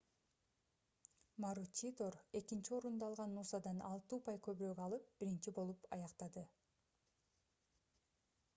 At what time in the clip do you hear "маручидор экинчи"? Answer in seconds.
1.45-2.73